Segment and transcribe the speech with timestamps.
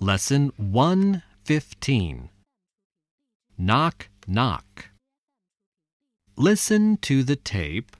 [0.00, 2.28] Lesson 115
[3.58, 4.90] Knock, knock.
[6.36, 7.96] Listen to the tape,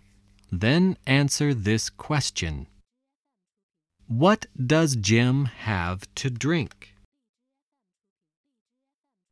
[0.53, 2.69] then answer this question
[4.07, 6.95] What does Jim have to drink?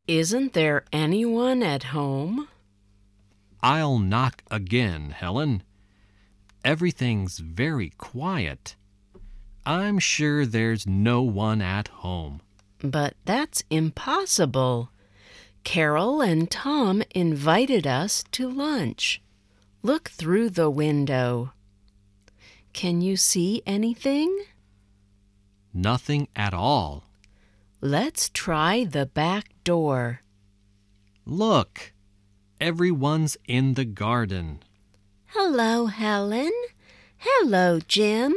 [0.08, 2.48] Isn't there anyone at home?
[3.62, 5.62] I'll knock again, Helen.
[6.64, 8.74] Everything's very quiet.
[9.64, 12.40] I'm sure there's no one at home.
[12.90, 14.90] But that's impossible.
[15.64, 19.20] Carol and Tom invited us to lunch.
[19.82, 21.52] Look through the window.
[22.72, 24.44] Can you see anything?
[25.74, 27.04] Nothing at all.
[27.80, 30.20] Let's try the back door.
[31.24, 31.92] Look,
[32.60, 34.60] everyone's in the garden.
[35.27, 36.52] Hello, Helen.
[37.18, 38.34] Hello, Jim.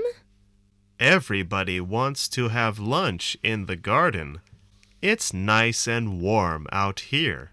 [1.00, 4.42] Everybody wants to have lunch in the garden.
[5.02, 7.52] It's nice and warm out here.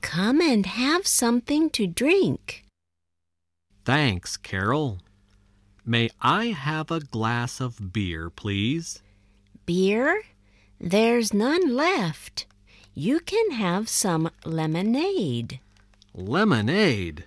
[0.00, 2.64] Come and have something to drink.
[3.84, 4.98] Thanks, Carol.
[5.86, 9.02] May I have a glass of beer, please?
[9.64, 10.22] Beer?
[10.80, 12.46] There's none left.
[12.92, 15.60] You can have some lemonade.
[16.12, 17.24] Lemonade.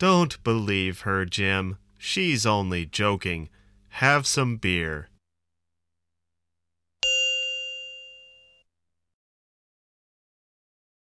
[0.00, 1.78] Don't believe her, Jim.
[1.98, 3.48] She's only joking.
[4.00, 5.08] Have some beer.